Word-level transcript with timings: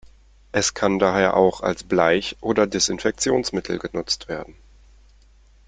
Es 0.51 0.73
kann 0.73 0.97
daher 0.97 1.37
auch 1.37 1.61
als 1.61 1.83
Bleich- 1.83 2.35
oder 2.41 2.65
Desinfektionsmittel 2.65 3.77
genutzt 3.77 4.29
werden. 4.29 4.55